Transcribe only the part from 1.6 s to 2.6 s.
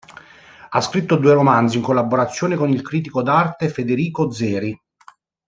in collaborazione